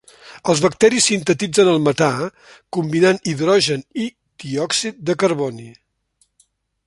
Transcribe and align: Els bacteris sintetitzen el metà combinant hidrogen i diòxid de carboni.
Els 0.51 0.61
bacteris 0.65 1.09
sintetitzen 1.09 1.69
el 1.73 1.77
metà 1.87 2.07
combinant 2.79 3.21
hidrogen 3.33 3.85
i 4.05 4.09
diòxid 4.45 4.99
de 5.11 5.19
carboni. 5.25 5.69